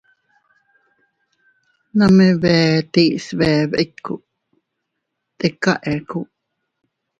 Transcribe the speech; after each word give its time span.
Nome 1.99 2.25
bee 2.41 2.71
tiis 2.97 3.27
bee 3.39 3.59
biku, 3.71 4.15
tika 5.39 5.73
eku. 5.95 6.19